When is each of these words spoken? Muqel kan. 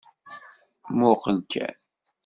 Muqel 0.97 1.37
kan. 1.51 1.75